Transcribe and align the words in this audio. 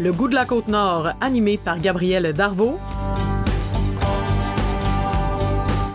Le 0.00 0.12
goût 0.12 0.28
de 0.28 0.34
la 0.36 0.44
côte 0.44 0.68
nord, 0.68 1.08
animé 1.20 1.58
par 1.58 1.80
Gabriel 1.80 2.32
Darvaux. 2.32 2.78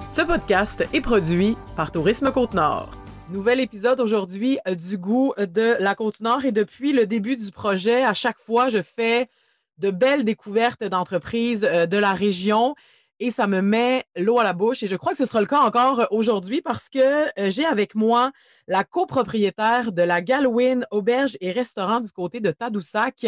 Ce 0.10 0.22
podcast 0.22 0.84
est 0.92 1.00
produit 1.00 1.56
par 1.78 1.90
Tourisme 1.90 2.30
Côte-Nord. 2.30 2.90
Nouvel 3.30 3.62
épisode 3.62 4.02
aujourd'hui 4.02 4.60
euh, 4.68 4.76
du 4.76 4.98
goût 4.98 5.34
de 5.38 5.82
la 5.82 5.96
Côte-Nord 5.96 6.44
et 6.44 6.52
depuis 6.52 6.92
le 6.92 7.06
début 7.06 7.38
du 7.38 7.50
projet, 7.50 8.04
à 8.04 8.14
chaque 8.14 8.40
fois, 8.40 8.68
je 8.68 8.82
fais 8.82 9.30
de 9.78 9.90
belles 9.90 10.26
découvertes 10.26 10.84
d'entreprises 10.84 11.64
euh, 11.64 11.86
de 11.86 11.96
la 11.96 12.12
région 12.12 12.76
et 13.22 13.32
ça 13.32 13.48
me 13.48 13.62
met 13.62 14.04
l'eau 14.18 14.38
à 14.38 14.44
la 14.44 14.52
bouche. 14.52 14.84
Et 14.84 14.88
je 14.88 14.98
crois 14.98 15.14
que 15.14 15.18
ce 15.18 15.26
sera 15.26 15.40
le 15.40 15.48
cas 15.48 15.62
encore 15.62 16.08
aujourd'hui 16.12 16.62
parce 16.62 16.90
que 16.90 17.00
euh, 17.40 17.52
j'ai 17.52 17.66
avec 17.66 17.96
moi 17.96 18.34
la 18.68 18.84
copropriétaire 18.84 19.94
de 19.94 20.02
la 20.02 20.20
Galwin 20.20 20.86
Auberge 20.92 21.38
et 21.40 21.52
Restaurant 21.52 22.02
du 22.02 22.12
côté 22.12 22.42
de 22.42 22.52
Tadoussac, 22.52 23.26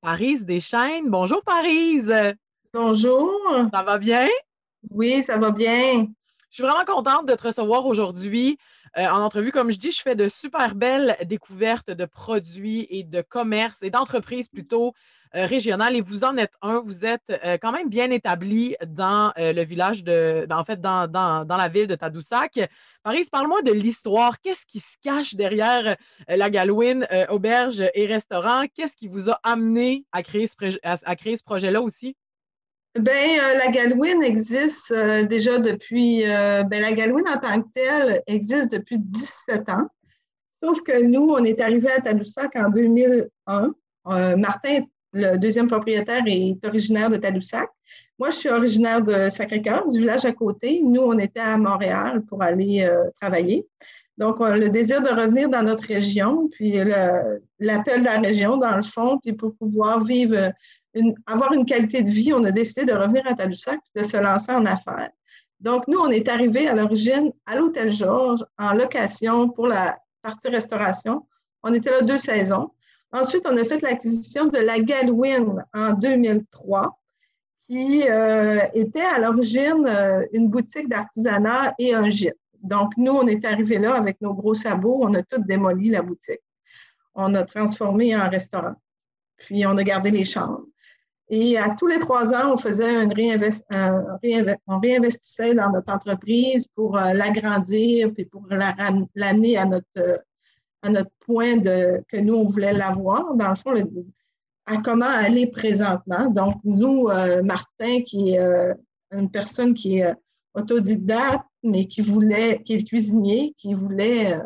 Paris 0.00 0.44
Deschaines. 0.44 1.10
Bonjour 1.10 1.42
Paris. 1.42 2.02
Bonjour. 2.72 3.32
Ça 3.72 3.82
va 3.82 3.98
bien? 3.98 4.28
Oui, 4.90 5.22
ça 5.22 5.38
va 5.38 5.50
bien. 5.50 6.06
Je 6.50 6.54
suis 6.54 6.62
vraiment 6.62 6.84
contente 6.84 7.26
de 7.26 7.34
te 7.34 7.42
recevoir 7.42 7.84
aujourd'hui 7.84 8.58
euh, 8.96 9.06
en 9.06 9.20
entrevue. 9.20 9.52
Comme 9.52 9.70
je 9.70 9.76
dis, 9.76 9.90
je 9.90 10.00
fais 10.00 10.14
de 10.14 10.30
super 10.30 10.74
belles 10.74 11.16
découvertes 11.26 11.90
de 11.90 12.06
produits 12.06 12.86
et 12.88 13.04
de 13.04 13.20
commerces 13.20 13.82
et 13.82 13.90
d'entreprises 13.90 14.48
plutôt 14.48 14.94
euh, 15.34 15.44
régionales. 15.44 15.94
Et 15.94 16.00
vous 16.00 16.24
en 16.24 16.38
êtes 16.38 16.54
un. 16.62 16.80
Vous 16.80 17.04
êtes 17.04 17.38
euh, 17.44 17.58
quand 17.60 17.70
même 17.70 17.90
bien 17.90 18.10
établi 18.10 18.76
dans 18.86 19.30
le 19.36 19.62
village 19.62 20.02
de, 20.04 20.46
ben, 20.48 20.56
en 20.56 20.64
fait, 20.64 20.80
dans, 20.80 21.06
dans, 21.06 21.56
la 21.56 21.68
ville 21.68 21.86
de 21.86 21.94
Tadoussac. 21.94 22.58
Paris, 23.02 23.26
parle-moi 23.30 23.60
de 23.60 23.72
l'histoire. 23.72 24.40
Qu'est-ce 24.40 24.64
qui 24.64 24.80
se 24.80 24.96
cache 25.02 25.34
derrière 25.34 25.96
la 26.28 26.48
Galouine 26.48 27.06
Auberge 27.28 27.84
et 27.92 28.06
Restaurant? 28.06 28.64
Qu'est-ce 28.74 28.96
qui 28.96 29.08
vous 29.08 29.30
a 29.30 29.38
amené 29.42 30.06
à 30.12 30.22
créer 30.22 30.46
ce, 30.46 30.54
à 30.82 31.16
créer 31.16 31.36
ce 31.36 31.44
projet-là 31.44 31.82
aussi? 31.82 32.16
Ben, 32.94 33.12
euh, 33.14 33.58
la 33.58 33.70
Galouine 33.70 34.22
existe 34.22 34.90
euh, 34.90 35.22
déjà 35.22 35.58
depuis. 35.58 36.22
Euh, 36.24 36.62
ben, 36.64 36.80
la 36.80 36.92
Galouine 36.92 37.28
en 37.28 37.38
tant 37.38 37.60
que 37.60 37.68
telle 37.74 38.22
existe 38.26 38.72
depuis 38.72 38.98
17 38.98 39.68
ans. 39.68 39.86
Sauf 40.62 40.82
que 40.82 41.02
nous, 41.02 41.28
on 41.28 41.44
est 41.44 41.60
arrivé 41.60 41.90
à 41.92 42.00
Tadoussac 42.00 42.56
en 42.56 42.70
2001. 42.70 43.72
Martin, 44.36 44.80
le 45.12 45.36
deuxième 45.36 45.68
propriétaire, 45.68 46.22
est 46.26 46.66
originaire 46.66 47.10
de 47.10 47.16
Tadoussac. 47.16 47.68
Moi, 48.18 48.30
je 48.30 48.36
suis 48.36 48.48
originaire 48.48 49.02
de 49.02 49.30
Sacré-Cœur, 49.30 49.86
du 49.86 50.00
village 50.00 50.24
à 50.24 50.32
côté. 50.32 50.82
Nous, 50.82 51.02
on 51.02 51.16
était 51.18 51.40
à 51.40 51.58
Montréal 51.58 52.22
pour 52.22 52.42
aller 52.42 52.90
travailler. 53.20 53.68
Donc, 54.16 54.40
le 54.40 54.68
désir 54.68 55.00
de 55.00 55.10
revenir 55.10 55.48
dans 55.48 55.62
notre 55.62 55.84
région, 55.84 56.48
puis 56.48 56.80
l'appel 57.60 58.00
de 58.00 58.06
la 58.06 58.18
région, 58.18 58.56
dans 58.56 58.74
le 58.74 58.82
fond, 58.82 59.18
puis 59.22 59.34
pour 59.34 59.54
pouvoir 59.54 60.02
vivre 60.02 60.52
avoir 61.26 61.52
une 61.52 61.66
qualité 61.66 62.02
de 62.02 62.10
vie, 62.10 62.32
on 62.32 62.44
a 62.44 62.50
décidé 62.50 62.84
de 62.84 62.92
revenir 62.92 63.26
à 63.26 63.34
Tadoussac 63.34 63.80
de 63.94 64.02
se 64.02 64.16
lancer 64.16 64.52
en 64.52 64.64
affaires. 64.66 65.10
Donc, 65.60 65.88
nous, 65.88 65.98
on 65.98 66.08
est 66.08 66.28
arrivé 66.28 66.68
à 66.68 66.74
l'origine 66.74 67.32
à 67.46 67.56
l'Hôtel 67.56 67.90
Georges 67.90 68.44
en 68.58 68.74
location 68.74 69.48
pour 69.48 69.66
la 69.66 69.98
partie 70.22 70.48
restauration. 70.48 71.26
On 71.62 71.72
était 71.72 71.90
là 71.90 72.02
deux 72.02 72.18
saisons. 72.18 72.70
Ensuite, 73.12 73.44
on 73.46 73.56
a 73.56 73.64
fait 73.64 73.80
l'acquisition 73.82 74.46
de 74.46 74.58
la 74.58 74.78
Galouine 74.78 75.64
en 75.74 75.94
2003, 75.94 76.98
qui 77.66 78.04
euh, 78.08 78.60
était 78.74 79.04
à 79.04 79.18
l'origine 79.18 79.84
euh, 79.88 80.26
une 80.32 80.48
boutique 80.48 80.88
d'artisanat 80.88 81.74
et 81.78 81.94
un 81.94 82.08
gîte. 82.08 82.38
Donc, 82.62 82.92
nous, 82.96 83.12
on 83.12 83.26
est 83.26 83.44
arrivé 83.44 83.78
là 83.78 83.94
avec 83.94 84.20
nos 84.20 84.34
gros 84.34 84.54
sabots, 84.54 84.98
on 85.02 85.14
a 85.14 85.22
tout 85.22 85.42
démoli 85.42 85.90
la 85.90 86.02
boutique. 86.02 86.42
On 87.14 87.34
a 87.34 87.44
transformé 87.44 88.16
en 88.16 88.28
restaurant. 88.28 88.74
Puis, 89.38 89.66
on 89.66 89.76
a 89.76 89.82
gardé 89.82 90.10
les 90.10 90.24
chambres. 90.24 90.64
Et 91.30 91.58
à 91.58 91.74
tous 91.74 91.86
les 91.86 91.98
trois 91.98 92.32
ans, 92.32 92.54
on 92.54 92.56
faisait 92.56 92.96
un, 92.96 93.08
on 94.66 94.78
réinvestissait 94.78 95.54
dans 95.54 95.70
notre 95.70 95.92
entreprise 95.92 96.66
pour 96.74 96.96
euh, 96.96 97.12
l'agrandir 97.12 98.12
puis 98.14 98.24
pour 98.24 98.46
l'amener 98.48 99.58
à 99.58 99.66
notre, 99.66 99.86
euh, 99.98 100.16
à 100.82 100.88
notre 100.88 101.10
point 101.20 101.56
de, 101.56 102.02
que 102.08 102.16
nous, 102.16 102.34
on 102.34 102.44
voulait 102.44 102.72
l'avoir. 102.72 103.34
Dans 103.34 103.50
le 103.50 103.56
fond, 103.56 103.74
à 104.64 104.78
comment 104.78 105.06
aller 105.06 105.46
présentement. 105.48 106.30
Donc, 106.30 106.56
nous, 106.64 107.08
euh, 107.08 107.42
Martin, 107.42 108.02
qui 108.02 108.34
est 108.34 108.74
une 109.12 109.30
personne 109.30 109.74
qui 109.74 109.98
est 109.98 110.14
autodidacte, 110.54 111.44
mais 111.62 111.86
qui 111.86 112.00
voulait, 112.00 112.62
qui 112.64 112.74
est 112.74 112.84
cuisinier, 112.84 113.54
qui 113.58 113.74
voulait 113.74 114.38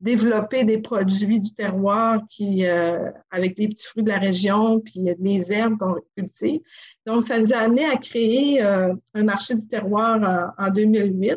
développer 0.00 0.64
des 0.64 0.78
produits 0.78 1.40
du 1.40 1.52
terroir 1.54 2.20
qui, 2.28 2.66
euh, 2.66 3.10
avec 3.30 3.58
les 3.58 3.68
petits 3.68 3.84
fruits 3.84 4.04
de 4.04 4.08
la 4.08 4.18
région, 4.18 4.80
puis 4.80 5.00
les 5.18 5.52
herbes 5.52 5.76
qu'on 5.78 5.96
cultive. 6.16 6.60
Donc, 7.06 7.24
ça 7.24 7.38
nous 7.38 7.52
a 7.52 7.58
amené 7.58 7.84
à 7.84 7.96
créer 7.96 8.62
euh, 8.62 8.94
un 9.14 9.24
marché 9.24 9.54
du 9.54 9.66
terroir 9.66 10.52
en, 10.58 10.70
2008 10.70 11.36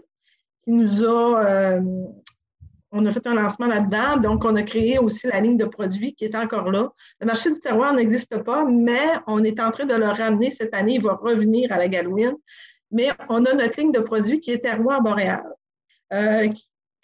qui 0.63 0.71
nous 0.71 1.03
a, 1.03 1.43
euh, 1.43 1.81
on 2.91 3.05
a 3.05 3.11
fait 3.11 3.25
un 3.25 3.33
lancement 3.33 3.67
là-dedans, 3.67 4.17
donc 4.17 4.45
on 4.45 4.55
a 4.55 4.61
créé 4.61 4.99
aussi 4.99 5.25
la 5.25 5.39
ligne 5.39 5.57
de 5.57 5.65
produits 5.65 6.13
qui 6.13 6.25
est 6.25 6.35
encore 6.35 6.69
là. 6.69 6.91
Le 7.19 7.25
marché 7.25 7.51
du 7.51 7.59
terroir 7.59 7.93
n'existe 7.95 8.43
pas, 8.43 8.65
mais 8.65 8.99
on 9.25 9.43
est 9.43 9.59
en 9.59 9.71
train 9.71 9.85
de 9.85 9.95
le 9.95 10.07
ramener 10.07 10.51
cette 10.51 10.75
année, 10.75 10.95
il 10.95 11.01
va 11.01 11.13
revenir 11.15 11.71
à 11.71 11.77
la 11.79 11.87
Galouine, 11.87 12.37
mais 12.91 13.09
on 13.29 13.43
a 13.45 13.53
notre 13.53 13.79
ligne 13.79 13.91
de 13.91 14.01
produits 14.01 14.39
qui 14.39 14.51
est 14.51 14.59
terroir 14.59 15.01
boréal, 15.01 15.43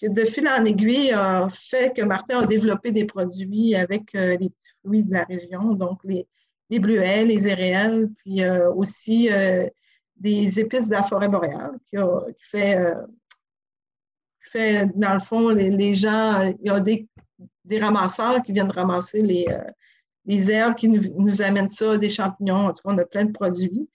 de 0.02 0.26
fil 0.26 0.48
en 0.48 0.64
aiguille 0.66 1.12
a 1.12 1.48
fait 1.50 1.96
que 1.96 2.04
Martin 2.04 2.42
a 2.42 2.46
développé 2.46 2.92
des 2.92 3.06
produits 3.06 3.76
avec 3.76 4.14
euh, 4.16 4.38
les 4.38 4.50
petits 4.50 4.74
fruits 4.84 5.04
de 5.04 5.14
la 5.14 5.24
région, 5.24 5.74
donc 5.74 6.00
les, 6.04 6.28
les 6.70 6.80
bleuets, 6.80 7.26
les 7.26 7.48
éréales, 7.48 8.10
puis 8.18 8.44
euh, 8.44 8.72
aussi 8.72 9.30
euh, 9.32 9.68
des 10.18 10.60
épices 10.60 10.88
de 10.88 10.94
la 10.94 11.04
forêt 11.04 11.30
boréale 11.30 11.78
qui, 11.90 11.98
fait, 12.40 12.78
fait, 14.40 14.90
dans 14.96 15.14
le 15.14 15.20
fond, 15.20 15.50
les, 15.50 15.96
gens, 15.96 16.42
il 16.60 16.68
y 16.68 16.70
a 16.70 16.80
des, 16.80 17.08
des, 17.66 17.80
ramasseurs 17.80 18.42
qui 18.42 18.52
viennent 18.52 18.72
ramasser 18.72 19.22
les, 19.22 19.46
les 20.26 20.50
herbes 20.50 20.74
qui 20.74 20.90
nous, 20.90 21.42
amènent 21.42 21.70
ça, 21.70 21.98
des 21.98 22.10
champignons, 22.10 22.68
en 22.68 22.74
tout 22.74 22.82
cas, 22.84 22.96
on 22.96 22.98
a 22.98 23.06
plein 23.06 23.26
de 23.26 23.32
produits. 23.32 23.88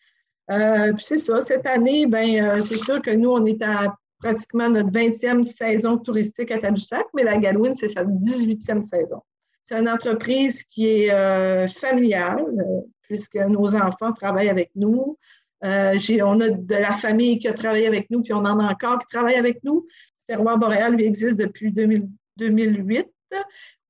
c'est 0.49 1.19
ça, 1.19 1.43
cette 1.43 1.67
année, 1.67 2.07
ben, 2.07 2.63
c'est 2.63 2.77
sûr 2.77 3.03
que 3.03 3.11
nous, 3.11 3.31
on 3.31 3.45
est 3.47 3.61
à 3.65 3.97
pratiquement 4.23 4.71
notre 4.71 4.91
20e 4.91 5.43
saison 5.43 5.99
touristique 5.99 6.53
à 6.53 6.59
Tadoussac, 6.59 7.07
mais 7.13 7.25
la 7.25 7.39
Galouine, 7.39 7.75
c'est 7.75 7.89
sa 7.89 8.05
18e 8.05 8.85
saison. 8.85 9.21
C'est 9.65 9.79
une 9.79 9.89
entreprise 9.89 10.63
qui 10.63 10.89
est 10.89 11.13
euh, 11.13 11.69
familiale, 11.69 12.45
euh, 12.47 12.81
puisque 13.03 13.37
nos 13.37 13.75
enfants 13.75 14.13
travaillent 14.13 14.49
avec 14.49 14.71
nous. 14.77 15.19
Euh, 15.65 15.99
on 16.25 16.41
a 16.41 16.51
de 16.51 16.75
la 16.75 16.93
famille 16.93 17.39
qui 17.39 17.49
a 17.49 17.53
travaillé 17.53 17.87
avec 17.87 18.11
nous, 18.11 18.23
puis 18.23 18.33
on 18.33 18.39
en 18.39 18.59
a 18.61 18.73
encore 18.73 18.99
qui 18.99 19.07
travaillent 19.13 19.37
avec 19.37 19.63
nous. 19.65 19.87
Terroir 20.27 20.59
boréal, 20.59 20.95
lui, 20.95 21.05
existe 21.05 21.37
depuis 21.37 21.73
2008. 21.73 23.09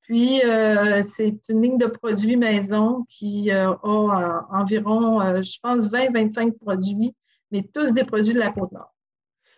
Puis, 0.01 0.41
c'est 1.03 1.39
une 1.49 1.61
ligne 1.61 1.77
de 1.77 1.85
produits 1.85 2.35
maison 2.35 3.05
qui 3.09 3.51
a 3.51 3.79
environ, 3.83 5.19
je 5.41 5.57
pense, 5.61 5.89
20-25 5.89 6.57
produits, 6.59 7.15
mais 7.51 7.63
tous 7.73 7.93
des 7.93 8.03
produits 8.03 8.33
de 8.33 8.39
la 8.39 8.51
Côte-Nord. 8.51 8.92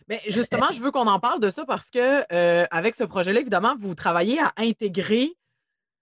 Mais 0.07 0.21
justement, 0.27 0.71
je 0.71 0.81
veux 0.81 0.91
qu'on 0.91 1.07
en 1.07 1.19
parle 1.19 1.39
de 1.39 1.49
ça 1.49 1.65
parce 1.65 1.89
que 1.89 2.23
euh, 2.31 2.65
avec 2.69 2.95
ce 2.95 3.03
projet-là, 3.03 3.39
évidemment, 3.39 3.75
vous 3.79 3.95
travaillez 3.95 4.39
à 4.39 4.53
intégrer 4.57 5.35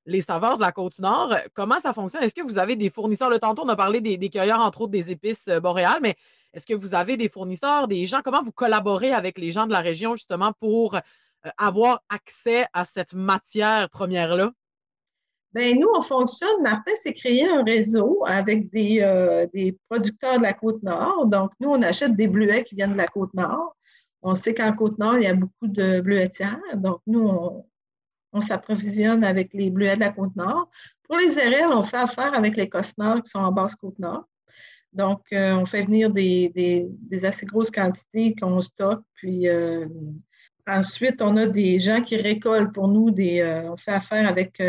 les 0.06 0.22
saveurs 0.22 0.58
de 0.58 0.62
la 0.62 0.74
côte 0.74 1.00
nord. 1.00 1.34
Comment 1.54 1.80
ça 1.80 1.94
fonctionne? 1.94 2.24
Est-ce 2.24 2.34
que 2.34 2.42
vous 2.42 2.58
avez 2.58 2.76
des 2.76 2.90
fournisseurs? 2.90 3.30
Le 3.30 3.40
tantôt, 3.40 3.64
on 3.64 3.70
a 3.70 3.78
parlé 3.78 4.02
des, 4.02 4.18
cueilleurs, 4.30 4.60
entre 4.60 4.82
autres, 4.82 4.92
des 4.92 5.12
épices 5.12 5.48
euh, 5.48 5.62
boréales, 5.62 6.00
mais 6.02 6.16
est-ce 6.54 6.66
que 6.66 6.74
vous 6.74 6.94
avez 6.94 7.16
des 7.16 7.30
fournisseurs, 7.30 7.88
des 7.88 8.06
gens? 8.06 8.20
Comment 8.22 8.44
vous 8.44 8.52
collaborez 8.52 9.14
avec 9.14 9.38
les 9.38 9.52
gens 9.52 9.66
de 9.68 9.72
la 9.72 9.80
région 9.80 10.16
justement 10.16 10.52
pour 10.60 10.96
euh, 10.96 11.00
avoir 11.58 12.04
accès 12.10 12.66
à 12.74 12.84
cette 12.84 13.14
matière 13.14 13.90
première-là? 13.90 14.52
Bien, 15.54 15.76
nous, 15.76 15.88
on 15.96 16.02
fonctionne. 16.02 16.62
Martin 16.62 16.96
s'est 16.96 17.14
créé 17.14 17.48
un 17.48 17.64
réseau 17.64 18.24
avec 18.26 18.70
des, 18.72 19.48
des, 19.54 19.78
producteurs 19.88 20.40
de 20.40 20.44
la 20.44 20.54
Côte-Nord. 20.54 21.28
Donc, 21.28 21.52
nous, 21.60 21.70
on 21.70 21.82
achète 21.84 22.16
des 22.16 22.28
bleuets 22.28 22.64
qui 22.64 22.74
viennent 22.74 22.94
de 22.94 22.98
la 22.98 23.06
Côte-Nord. 23.06 23.76
On 24.24 24.36
sait 24.36 24.54
qu'en 24.54 24.74
Côte-Nord, 24.74 25.18
il 25.18 25.24
y 25.24 25.28
a 25.28 25.36
beaucoup 25.36 25.68
de 25.68 26.00
bleuetières. 26.00 26.60
Donc, 26.76 27.02
nous, 27.06 27.28
on, 28.32 28.42
s'approvisionne 28.42 29.24
avec 29.24 29.54
les 29.54 29.70
bleuets 29.70 29.96
de 29.96 30.00
la 30.00 30.12
Côte-Nord. 30.12 30.70
Pour 31.04 31.18
les 31.18 31.34
RL, 31.34 31.72
on 31.74 31.84
fait 31.84 31.98
affaire 31.98 32.34
avec 32.34 32.56
les 32.56 32.70
Cosnards 32.70 33.22
qui 33.22 33.30
sont 33.30 33.40
en 33.40 33.52
basse 33.52 33.76
Côte-Nord. 33.76 34.24
Donc, 34.94 35.22
euh, 35.34 35.56
on 35.56 35.66
fait 35.66 35.84
venir 35.84 36.10
des, 36.10 36.88
assez 37.24 37.46
grosses 37.46 37.70
quantités 37.70 38.34
qu'on 38.34 38.62
stocke. 38.62 39.04
Puis, 39.16 39.50
euh, 39.50 39.88
ensuite, 40.66 41.22
on 41.22 41.36
a 41.36 41.46
des 41.46 41.78
gens 41.80 42.02
qui 42.02 42.16
récoltent 42.16 42.74
pour 42.74 42.88
nous. 42.88 43.10
Euh, 43.10 43.70
on 43.70 43.78
fait 43.78 43.92
affaire 43.92 44.28
avec 44.28 44.62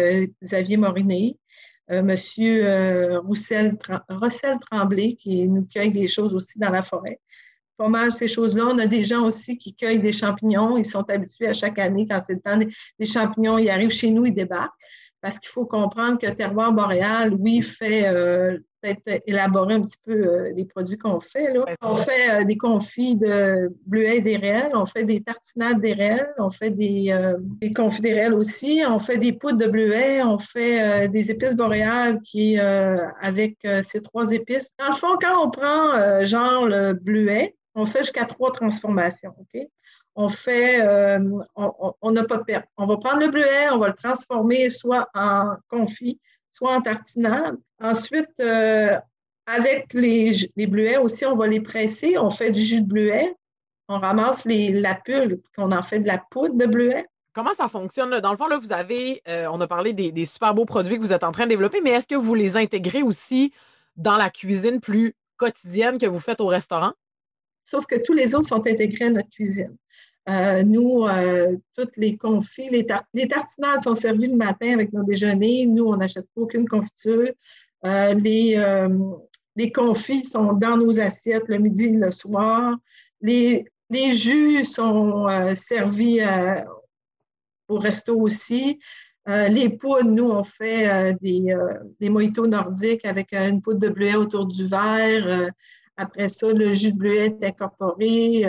Xavier 0.42 0.76
Morinet, 0.76 1.38
Monsieur 1.90 3.18
Roussel, 3.20 3.78
Russell 4.08 4.58
Tremblay, 4.68 5.14
qui 5.14 5.46
nous 5.46 5.66
cueille 5.66 5.92
des 5.92 6.08
choses 6.08 6.34
aussi 6.34 6.58
dans 6.58 6.70
la 6.70 6.82
forêt 6.82 7.20
pas 7.76 7.88
mal 7.88 8.12
ces 8.12 8.28
choses-là. 8.28 8.64
On 8.66 8.78
a 8.78 8.86
des 8.86 9.04
gens 9.04 9.26
aussi 9.26 9.58
qui 9.58 9.74
cueillent 9.74 10.00
des 10.00 10.12
champignons. 10.12 10.76
Ils 10.76 10.84
sont 10.84 11.08
habitués 11.10 11.48
à 11.48 11.54
chaque 11.54 11.78
année, 11.78 12.06
quand 12.08 12.20
c'est 12.24 12.34
le 12.34 12.40
temps 12.40 12.56
des, 12.56 13.06
champignons, 13.06 13.58
ils 13.58 13.70
arrivent 13.70 13.90
chez 13.90 14.10
nous, 14.10 14.26
ils 14.26 14.34
débarquent. 14.34 14.72
parce 15.20 15.38
qu'il 15.38 15.50
faut 15.50 15.66
comprendre 15.66 16.18
que 16.18 16.30
Terroir 16.30 16.72
Boréal, 16.72 17.34
oui, 17.38 17.62
fait 17.62 18.06
euh, 18.06 18.58
peut-être 18.82 19.22
élaborer 19.26 19.74
un 19.74 19.82
petit 19.82 19.96
peu 20.04 20.12
euh, 20.12 20.52
les 20.54 20.66
produits 20.66 20.98
qu'on 20.98 21.18
fait. 21.18 21.52
Là. 21.52 21.64
On 21.80 21.96
fait 21.96 22.30
euh, 22.30 22.44
des 22.44 22.56
confits 22.58 23.16
de 23.16 23.74
bleuets 23.86 24.20
des 24.20 24.36
réels, 24.36 24.72
on 24.74 24.84
fait 24.84 25.04
des 25.04 25.22
tartinades 25.22 25.80
des 25.80 25.94
réels, 25.94 26.34
on 26.38 26.50
fait 26.50 26.70
des, 26.70 27.16
des 27.60 27.72
confits 27.72 28.02
des 28.02 28.12
réels 28.12 28.34
aussi, 28.34 28.82
on 28.86 28.98
fait 28.98 29.16
des 29.16 29.32
poudres 29.32 29.58
de 29.58 29.66
bleuets, 29.66 30.22
on 30.22 30.38
fait 30.38 31.08
des 31.08 31.30
épices 31.30 31.56
boréales 31.56 32.20
qui, 32.22 32.58
avec 32.58 33.56
ces 33.84 34.02
trois 34.02 34.30
épices. 34.32 34.74
Dans 34.78 34.88
le 34.88 34.94
fond, 34.94 35.16
quand 35.20 35.46
on 35.46 35.50
prend 35.50 36.24
genre 36.24 36.66
le 36.66 36.92
bleuet, 36.92 37.56
on 37.74 37.86
fait 37.86 38.00
jusqu'à 38.00 38.24
trois 38.24 38.52
transformations. 38.52 39.34
On 40.16 40.28
fait, 40.28 40.80
euh, 40.86 41.18
on 41.56 42.10
n'a 42.12 42.24
pas 42.24 42.38
de. 42.38 42.44
On 42.76 42.86
va 42.86 42.96
prendre 42.98 43.20
le 43.20 43.28
bleuet, 43.28 43.68
on 43.72 43.78
va 43.78 43.88
le 43.88 43.94
transformer 43.94 44.70
soit 44.70 45.08
en 45.14 45.56
confit, 45.68 46.20
soit 46.52 46.74
en 46.74 46.80
tartinade. 46.80 47.56
Ensuite, 47.82 48.30
euh, 48.40 48.98
avec 49.46 49.92
les, 49.92 50.48
bleuets 50.68 50.98
aussi, 50.98 51.26
on 51.26 51.36
va 51.36 51.46
les 51.46 51.60
presser. 51.60 52.16
On 52.18 52.30
fait 52.30 52.50
du 52.50 52.62
jus 52.62 52.82
de 52.82 52.86
bleuet. 52.86 53.34
On 53.88 53.98
ramasse 53.98 54.44
les, 54.44 54.80
la 54.80 54.94
pulpe, 54.94 55.44
qu'on 55.56 55.72
en 55.72 55.82
fait 55.82 56.00
de 56.00 56.06
la 56.06 56.22
poudre 56.30 56.54
de 56.54 56.66
bleuet. 56.66 57.06
Comment 57.34 57.52
ça 57.54 57.68
fonctionne? 57.68 58.20
Dans 58.20 58.30
le 58.30 58.36
fond, 58.36 58.46
là, 58.46 58.58
vous 58.58 58.72
avez, 58.72 59.20
euh, 59.28 59.48
on 59.50 59.60
a 59.60 59.66
parlé 59.66 59.92
des, 59.92 60.24
super 60.24 60.54
beaux 60.54 60.64
produits 60.64 60.96
que 60.96 61.02
vous 61.02 61.12
êtes 61.12 61.24
en 61.24 61.32
train 61.32 61.44
de 61.44 61.50
développer, 61.50 61.80
mais 61.80 61.90
est-ce 61.90 62.06
que 62.06 62.14
vous 62.14 62.34
les 62.34 62.56
intégrez 62.56 63.02
aussi 63.02 63.52
dans 63.96 64.16
la 64.16 64.30
cuisine 64.30 64.80
plus 64.80 65.14
quotidienne 65.36 65.98
que 65.98 66.06
vous 66.06 66.20
faites 66.20 66.40
au 66.40 66.46
restaurant? 66.46 66.92
Sauf 67.64 67.86
que 67.86 67.96
tous 67.96 68.12
les 68.12 68.34
autres 68.34 68.48
sont 68.48 68.66
intégrés 68.66 69.06
à 69.06 69.10
notre 69.10 69.30
cuisine. 69.30 69.76
Euh, 70.28 70.62
nous, 70.62 71.04
euh, 71.06 71.54
toutes 71.76 71.96
les 71.96 72.16
confits, 72.16 72.70
les, 72.70 72.86
tartinades 72.86 73.82
sont 73.82 73.94
servies 73.94 74.28
le 74.28 74.36
matin 74.36 74.72
avec 74.72 74.92
nos 74.92 75.04
déjeuners. 75.04 75.66
Nous, 75.66 75.84
on 75.84 75.96
n'achète 75.96 76.26
aucune 76.34 76.66
confiture. 76.66 77.30
Euh, 77.84 78.14
les, 78.14 78.58
les 79.56 79.70
confits 79.70 80.24
sont 80.24 80.54
dans 80.54 80.78
nos 80.78 80.98
assiettes 80.98 81.48
le 81.48 81.58
midi 81.58 81.86
et 81.86 81.92
le 81.92 82.10
soir. 82.10 82.76
Les, 83.20 83.66
les 83.90 84.14
jus 84.14 84.64
sont 84.64 85.28
servis 85.56 86.20
au 87.68 87.78
resto 87.78 88.18
aussi. 88.18 88.80
les 89.26 89.68
poudres, 89.68 90.10
nous, 90.10 90.30
on 90.30 90.42
fait 90.42 91.14
des, 91.20 91.54
des 92.00 92.08
mojitos 92.08 92.46
nordiques 92.46 93.04
avec 93.04 93.34
une 93.34 93.60
poudre 93.60 93.80
de 93.80 93.88
bleuet 93.90 94.16
autour 94.16 94.46
du 94.46 94.64
verre. 94.64 95.50
Après 95.96 96.28
ça, 96.28 96.52
le 96.52 96.74
jus 96.74 96.92
de 96.92 96.98
bleuet 96.98 97.26
est 97.26 97.44
incorporé 97.44 98.44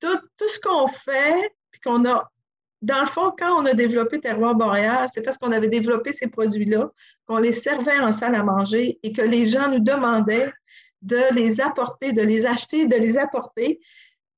tout, 0.00 0.48
ce 0.48 0.60
qu'on 0.60 0.86
fait, 0.86 1.52
puis 1.70 1.80
qu'on 1.80 2.04
a, 2.04 2.30
dans 2.82 3.00
le 3.00 3.06
fond, 3.06 3.32
quand 3.36 3.60
on 3.60 3.66
a 3.66 3.74
développé 3.74 4.20
Terroir 4.20 4.54
Boréal, 4.54 5.08
c'est 5.12 5.22
parce 5.22 5.38
qu'on 5.38 5.52
avait 5.52 5.68
développé 5.68 6.12
ces 6.12 6.28
produits-là, 6.28 6.90
qu'on 7.26 7.38
les 7.38 7.52
servait 7.52 7.98
en 7.98 8.12
salle 8.12 8.34
à 8.34 8.42
manger 8.42 8.98
et 9.02 9.12
que 9.12 9.22
les 9.22 9.46
gens 9.46 9.70
nous 9.70 9.80
demandaient 9.80 10.52
de 11.02 11.34
les 11.34 11.60
apporter, 11.60 12.12
de 12.12 12.22
les 12.22 12.46
acheter, 12.46 12.86
de 12.86 12.96
les 12.96 13.16
apporter. 13.16 13.80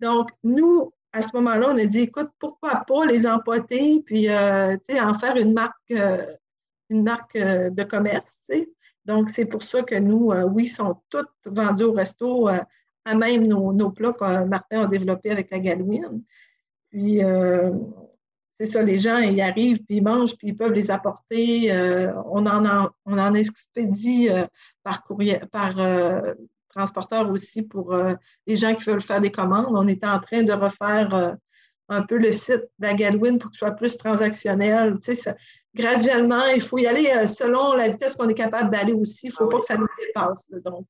Donc, 0.01 0.31
nous, 0.45 0.93
à 1.13 1.23
ce 1.23 1.31
moment-là, 1.35 1.69
on 1.71 1.79
a 1.79 1.87
dit, 1.87 2.01
écoute, 2.01 2.29
pourquoi 2.39 2.85
pas 2.87 3.07
les 3.07 3.27
empoter, 3.27 4.03
puis 4.05 4.29
euh, 4.29 4.77
en 5.01 5.19
faire 5.19 5.37
une 5.37 5.53
marque, 5.53 5.91
euh, 5.91 6.25
une 6.91 7.03
marque 7.03 7.37
euh, 7.37 7.71
de 7.71 7.83
commerce. 7.83 8.51
Donc, 9.09 9.31
c'est 9.31 9.47
pour 9.47 9.63
ça 9.65 9.83
que 9.83 9.97
nous, 9.97 10.33
oui, 10.53 10.69
sont 10.69 10.97
toutes 11.09 11.29
vendus 11.47 11.85
au 11.85 11.93
resto 11.93 12.49
à 13.09 13.15
même 13.15 13.47
nos, 13.47 13.91
plats 13.91 14.13
que 14.13 14.45
Martin 14.45 14.83
a 14.83 14.87
développés 14.87 15.31
avec 15.31 15.51
la 15.51 15.59
galouine. 15.59 16.23
Puis, 16.91 17.23
euh, 17.23 17.71
c'est 18.59 18.67
ça, 18.67 18.83
les 18.83 18.99
gens, 18.99 19.19
ils 19.19 19.41
arrivent, 19.41 19.83
puis 19.85 19.97
ils 19.97 20.03
mangent, 20.03 20.37
puis 20.37 20.49
ils 20.49 20.57
peuvent 20.57 20.73
les 20.73 20.91
apporter. 20.91 21.73
Euh, 21.73 22.13
on, 22.27 22.47
en 22.47 22.91
on 23.05 23.19
en 23.19 23.35
expédie 23.35 24.29
euh, 24.31 24.47
par 24.83 25.05
courrier, 25.05 25.41
par 25.53 25.75
transporteur 26.69 27.31
aussi 27.31 27.63
pour 27.63 27.97
les 28.47 28.57
gens 28.57 28.75
qui 28.75 28.85
veulent 28.85 29.03
faire 29.03 29.21
des 29.21 29.33
commandes. 29.33 29.67
On 29.71 29.87
est 29.87 30.05
en 30.05 30.19
train 30.19 30.43
de 30.43 30.53
refaire 30.53 31.37
un 31.89 32.03
peu 32.03 32.19
le 32.19 32.33
site 32.33 32.69
Galouine 32.79 33.39
pour 33.39 33.51
qu'il 33.51 33.59
soit 33.59 33.73
plus 33.73 33.97
transactionnel. 33.97 34.99
Tu 35.03 35.15
sais, 35.15 35.35
graduellement, 35.79 36.47
il 36.55 36.61
faut 36.61 36.79
y 36.79 36.87
aller 36.87 37.29
selon 37.29 37.75
la 37.75 37.89
vitesse 37.89 38.17
qu'on 38.17 38.29
est 38.29 38.35
capable 38.35 38.71
d'aller 38.71 38.93
aussi. 38.93 39.27
Il 39.27 39.31
ne 39.31 39.35
faut 39.35 39.45
ah 39.45 39.49
pas 39.49 39.61
que 39.61 39.67
ça 39.67 39.77
nous 39.77 39.87
dépasse. 39.99 40.51
Donc, 40.65 40.89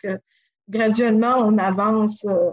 graduellement, 0.68 1.38
on 1.38 1.58
avance 1.58 2.24
euh, 2.24 2.50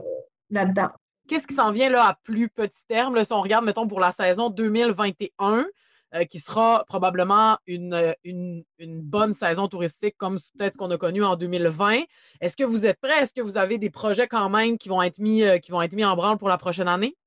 là-dedans. 0.50 0.90
Qu'est-ce 1.28 1.48
qui 1.48 1.56
s'en 1.56 1.72
vient 1.72 1.90
là 1.90 2.08
à 2.08 2.18
plus 2.24 2.50
petit 2.50 2.86
terme? 2.88 3.24
si 3.24 3.34
on 3.34 3.42
regarde, 3.42 3.66
mettons, 3.66 3.88
pour 3.88 4.00
la 4.00 4.12
saison 4.12 4.50
2021, 4.50 5.66
euh, 6.14 6.24
qui 6.26 6.40
sera 6.40 6.86
probablement 6.86 7.58
une, 7.66 8.16
une, 8.24 8.64
bonne 8.80 9.34
saison 9.34 9.68
touristique 9.68 10.16
comme 10.18 10.38
peut-être 10.58 10.78
qu'on 10.78 10.92
a 10.92 10.98
connu 10.98 11.24
en 11.24 11.36
2020. 11.36 12.04
Est-ce 12.42 12.56
que 12.56 12.64
vous 12.64 12.86
êtes 12.86 13.00
prêts? 13.02 13.24
Est-ce 13.24 13.34
que 13.34 13.42
vous 13.42 13.58
avez 13.58 13.80
des 13.80 13.90
projets 13.90 14.28
quand 14.28 14.50
même 14.50 14.78
qui 14.78 14.88
vont 14.88 15.02
être 15.02 15.18
mis, 15.18 15.44
euh, 15.44 15.58
qui 15.58 15.72
vont 15.72 15.82
être 15.82 15.94
mis 15.94 16.06
en 16.06 16.16
branle 16.16 16.38
pour 16.38 16.50
la 16.50 16.58
prochaine 16.58 16.88
année? 16.88 17.18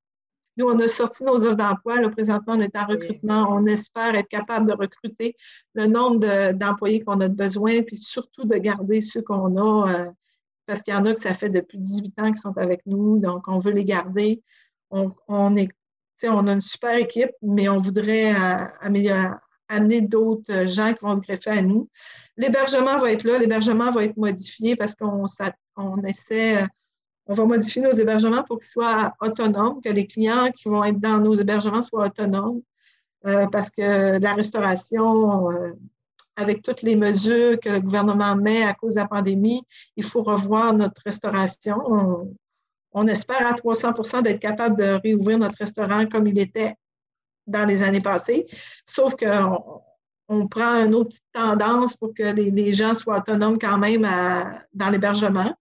Nous, 0.58 0.66
on 0.66 0.78
a 0.80 0.88
sorti 0.88 1.24
nos 1.24 1.44
offres 1.44 1.54
d'emploi. 1.54 1.96
Présentement, 2.10 2.54
on 2.56 2.60
est 2.60 2.76
en 2.76 2.86
recrutement. 2.86 3.46
On 3.50 3.64
espère 3.66 4.14
être 4.14 4.28
capable 4.28 4.68
de 4.68 4.74
recruter 4.74 5.36
le 5.74 5.86
nombre 5.86 6.52
d'employés 6.52 7.02
qu'on 7.02 7.20
a 7.20 7.28
besoin, 7.28 7.82
puis 7.82 7.96
surtout 7.96 8.44
de 8.44 8.56
garder 8.56 9.00
ceux 9.00 9.22
qu'on 9.22 9.56
a 9.56 10.12
parce 10.68 10.82
qu'il 10.82 10.94
y 10.94 10.96
en 10.96 11.06
a 11.06 11.14
que 11.14 11.18
ça 11.18 11.34
fait 11.34 11.48
depuis 11.48 11.78
18 11.78 12.20
ans 12.20 12.26
qu'ils 12.26 12.36
sont 12.36 12.56
avec 12.58 12.82
nous, 12.86 13.18
donc 13.18 13.48
on 13.48 13.58
veut 13.58 13.72
les 13.72 13.86
garder. 13.86 14.42
On, 14.90 15.56
est, 15.56 15.68
on 16.24 16.46
a 16.46 16.52
une 16.52 16.60
super 16.60 16.96
équipe, 16.96 17.30
mais 17.42 17.68
on 17.68 17.78
voudrait 17.78 18.34
euh, 18.34 19.34
amener 19.68 20.02
d'autres 20.02 20.66
gens 20.66 20.92
qui 20.92 21.00
vont 21.02 21.16
se 21.16 21.22
greffer 21.22 21.50
à 21.50 21.62
nous. 21.62 21.88
L'hébergement 22.36 22.98
va 22.98 23.10
être 23.10 23.24
là, 23.24 23.38
l'hébergement 23.38 23.90
va 23.90 24.04
être 24.04 24.16
modifié 24.18 24.76
parce 24.76 24.94
qu'on 24.94 25.24
on 25.76 26.02
essaie, 26.02 26.62
on 27.28 27.34
va 27.34 27.44
modifier 27.44 27.82
nos 27.82 27.92
hébergements 27.92 28.42
pour 28.42 28.58
qu'ils 28.58 28.70
soient 28.70 29.14
autonomes, 29.20 29.80
que 29.82 29.90
les 29.90 30.06
clients 30.06 30.50
qui 30.50 30.68
vont 30.68 30.82
être 30.82 30.98
dans 30.98 31.20
nos 31.20 31.34
hébergements 31.34 31.82
soient 31.82 32.06
autonomes, 32.06 32.62
euh, 33.26 33.46
parce 33.48 33.70
que 33.70 34.18
la 34.18 34.32
restauration, 34.32 35.50
euh, 35.52 35.72
avec 36.36 36.62
toutes 36.62 36.82
les 36.82 36.96
mesures 36.96 37.60
que 37.60 37.68
le 37.68 37.80
gouvernement 37.80 38.34
met 38.34 38.62
à 38.62 38.72
cause 38.72 38.94
de 38.94 39.00
la 39.00 39.06
pandémie, 39.06 39.62
il 39.96 40.04
faut 40.04 40.22
revoir 40.22 40.72
notre 40.72 41.02
restauration. 41.04 41.76
On, 42.92 43.06
espère 43.06 43.46
à 43.46 43.52
300% 43.52 44.22
d'être 44.22 44.40
capable 44.40 44.76
de 44.76 44.98
réouvrir 45.04 45.38
notre 45.38 45.58
restaurant 45.58 46.06
comme 46.06 46.26
il 46.26 46.38
était 46.38 46.74
dans 47.46 47.64
les 47.64 47.82
années 47.82 48.00
passées, 48.00 48.46
sauf 48.86 49.14
qu'on 49.14 49.82
on 50.28 50.48
prend 50.48 50.84
une 50.84 50.94
autre 50.94 51.16
tendance 51.32 51.94
pour 51.94 52.12
que 52.14 52.22
les, 52.22 52.72
gens 52.72 52.94
soient 52.94 53.18
autonomes 53.18 53.58
quand 53.58 53.78
même 53.78 54.06
dans 54.74 54.90
l'hébergement. 54.90 55.54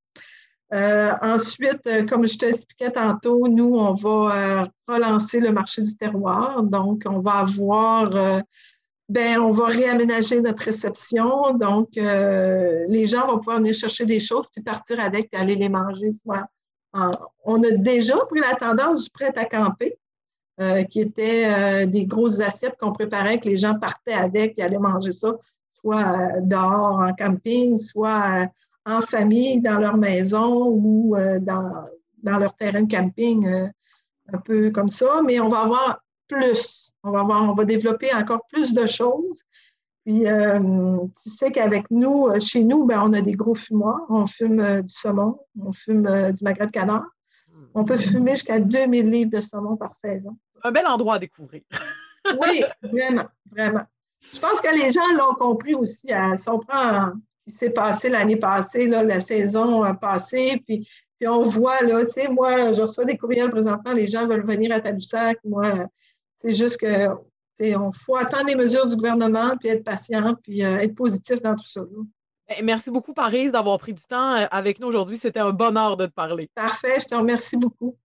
Euh, 0.73 1.11
ensuite, 1.21 2.07
comme 2.09 2.27
je 2.27 2.37
t'expliquais 2.37 2.91
tantôt, 2.91 3.47
nous, 3.47 3.75
on 3.77 3.93
va 3.93 4.09
euh, 4.09 4.65
relancer 4.87 5.39
le 5.39 5.51
marché 5.51 5.81
du 5.81 5.95
terroir. 5.95 6.61
Donc, 6.63 7.03
on 7.05 7.19
va 7.19 7.39
avoir 7.39 8.13
euh, 8.15 8.39
ben, 9.09 9.39
on 9.39 9.51
va 9.51 9.67
réaménager 9.67 10.41
notre 10.41 10.63
réception. 10.63 11.53
Donc, 11.53 11.97
euh, 11.97 12.85
les 12.89 13.05
gens 13.05 13.25
vont 13.27 13.37
pouvoir 13.37 13.57
venir 13.57 13.73
chercher 13.73 14.05
des 14.05 14.19
choses, 14.19 14.47
puis 14.51 14.61
partir 14.61 14.99
avec, 14.99 15.31
puis 15.31 15.41
aller 15.41 15.55
les 15.55 15.69
manger. 15.69 16.11
Soit 16.11 16.45
on 17.45 17.61
a 17.63 17.71
déjà 17.71 18.17
pris 18.25 18.39
la 18.39 18.55
tendance 18.55 19.03
du 19.03 19.09
prêt 19.11 19.31
à 19.35 19.45
camper, 19.45 19.97
euh, 20.59 20.83
qui 20.83 21.01
était 21.01 21.45
euh, 21.45 21.85
des 21.85 22.05
grosses 22.05 22.39
assiettes 22.39 22.75
qu'on 22.79 22.91
préparait, 22.91 23.39
que 23.39 23.47
les 23.47 23.57
gens 23.57 23.77
partaient 23.79 24.13
avec, 24.13 24.55
puis 24.55 24.65
allaient 24.65 24.79
manger 24.79 25.11
ça, 25.11 25.35
soit 25.79 26.41
dehors 26.41 26.99
en 26.99 27.13
camping, 27.13 27.77
soit 27.77 28.47
en 28.87 29.01
famille, 29.01 29.61
dans 29.61 29.77
leur 29.77 29.97
maison 29.97 30.67
ou 30.69 31.15
dans, 31.41 31.83
dans 32.23 32.37
leur 32.37 32.55
terrain 32.55 32.81
de 32.81 32.91
camping, 32.91 33.47
un 33.47 34.37
peu 34.39 34.71
comme 34.71 34.89
ça. 34.89 35.21
Mais 35.25 35.39
on 35.39 35.49
va 35.49 35.59
avoir 35.59 35.99
plus 36.27 36.87
on 37.03 37.11
va, 37.11 37.23
on 37.23 37.53
va 37.53 37.65
développer 37.65 38.13
encore 38.13 38.41
plus 38.51 38.73
de 38.73 38.85
choses. 38.85 39.41
Puis, 40.05 40.25
euh, 40.27 40.97
tu 41.21 41.29
sais 41.29 41.51
qu'avec 41.51 41.89
nous, 41.91 42.27
euh, 42.27 42.39
chez 42.39 42.63
nous, 42.63 42.85
ben, 42.85 43.01
on 43.03 43.13
a 43.13 43.21
des 43.21 43.33
gros 43.33 43.55
fumoirs. 43.55 44.05
On 44.09 44.25
fume 44.25 44.59
euh, 44.59 44.81
du 44.81 44.93
saumon, 44.93 45.39
on 45.61 45.73
fume 45.73 46.03
du 46.31 46.43
magret 46.43 46.67
de 46.67 46.71
canard. 46.71 47.05
On 47.73 47.83
peut 47.83 47.97
fumer 47.97 48.31
jusqu'à 48.31 48.59
2000 48.59 49.09
livres 49.09 49.31
de 49.31 49.41
saumon 49.41 49.75
par 49.77 49.95
saison. 49.95 50.37
Un 50.63 50.71
bel 50.71 50.87
endroit 50.87 51.15
à 51.15 51.19
découvrir. 51.19 51.61
oui, 52.41 52.63
vraiment, 52.81 53.25
vraiment. 53.51 53.83
Je 54.33 54.39
pense 54.39 54.61
que 54.61 54.73
les 54.73 54.89
gens 54.89 55.07
l'ont 55.17 55.35
compris 55.35 55.75
aussi. 55.75 56.07
si 56.37 56.49
on 56.49 56.59
prend 56.59 57.11
qui 57.47 57.53
s'est 57.53 57.69
passé 57.69 58.09
l'année 58.09 58.35
passée, 58.35 58.87
la 58.87 59.21
saison 59.21 59.83
passée, 59.95 60.61
puis, 60.65 60.87
puis 61.17 61.27
on 61.27 61.41
voit, 61.41 61.81
là, 61.81 62.05
tu 62.05 62.21
sais, 62.21 62.27
moi, 62.27 62.73
je 62.73 62.81
reçois 62.81 63.05
des 63.05 63.17
courriels 63.17 63.49
présentement, 63.49 63.93
les 63.93 64.07
gens 64.07 64.27
veulent 64.27 64.45
venir 64.45 64.75
à 64.75 64.79
Tadoussac. 64.79 65.39
Moi, 65.45 65.87
c'est 66.35 66.53
juste 66.53 66.77
que 66.77 67.07
on 67.75 67.91
faut 67.91 68.15
attendre 68.15 68.45
les 68.47 68.55
mesures 68.55 68.85
du 68.85 68.95
gouvernement, 68.95 69.55
puis 69.59 69.69
être 69.69 69.83
patient, 69.83 70.35
puis 70.43 70.63
euh, 70.63 70.77
être 70.77 70.93
positif 70.93 71.41
dans 71.41 71.55
tout 71.55 71.65
ça. 71.65 71.81
Ben, 72.47 72.63
merci 72.63 72.91
beaucoup, 72.91 73.13
Paris, 73.13 73.49
d'avoir 73.49 73.79
pris 73.79 73.93
du 73.93 74.03
temps 74.03 74.35
euh, 74.35 74.45
avec 74.51 74.79
nous 74.79 74.87
aujourd'hui. 74.87 75.17
C'était 75.17 75.39
un 75.39 75.51
bonheur 75.51 75.97
de 75.97 76.05
te 76.05 76.13
parler. 76.13 76.49
Parfait, 76.53 76.99
je 76.99 77.05
te 77.05 77.15
remercie 77.15 77.57
beaucoup. 77.57 77.95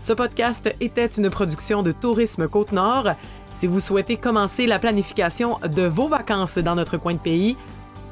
Ce 0.00 0.12
podcast 0.12 0.70
était 0.80 1.06
une 1.06 1.28
production 1.28 1.82
de 1.82 1.92
Tourisme 1.92 2.48
Côte-Nord. 2.48 3.10
Si 3.58 3.66
vous 3.66 3.80
souhaitez 3.80 4.16
commencer 4.16 4.68
la 4.68 4.78
planification 4.78 5.58
de 5.68 5.82
vos 5.82 6.06
vacances 6.06 6.58
dans 6.58 6.76
notre 6.76 6.96
coin 6.96 7.14
de 7.14 7.18
pays, 7.18 7.56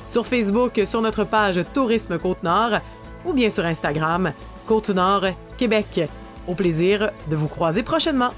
sur 0.06 0.24
Facebook 0.24 0.80
sur 0.84 1.02
notre 1.02 1.24
page 1.24 1.60
Tourisme 1.74 2.16
Côte-Nord 2.16 2.78
ou 3.24 3.32
bien 3.32 3.50
sur 3.50 3.66
Instagram 3.66 4.32
Côte-Nord 4.68 5.24
Québec. 5.56 6.08
Au 6.46 6.54
plaisir 6.54 7.10
de 7.28 7.34
vous 7.34 7.48
croiser 7.48 7.82
prochainement. 7.82 8.30